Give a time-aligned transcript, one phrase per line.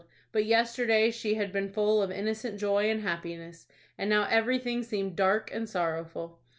[0.31, 3.67] But yesterday she had been full of innocent joy and happiness,
[3.99, 6.39] and now everything seemed dark and sorrowful.